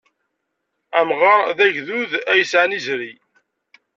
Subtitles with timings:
[0.99, 3.11] Amɣar d agrud ay yesɛan izri.